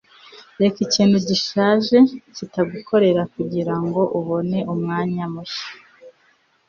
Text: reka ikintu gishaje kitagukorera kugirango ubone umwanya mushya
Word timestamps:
reka 0.61 0.77
ikintu 0.87 1.17
gishaje 1.27 1.97
kitagukorera 2.35 3.21
kugirango 3.33 4.01
ubone 4.19 4.57
umwanya 4.73 5.23
mushya 5.33 5.69